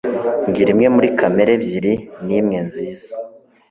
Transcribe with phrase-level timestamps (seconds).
[0.47, 1.93] mbwira imwe muri kamera ebyiri
[2.25, 3.09] nimwe nziza